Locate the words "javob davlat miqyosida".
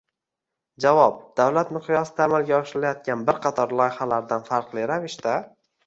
0.85-2.27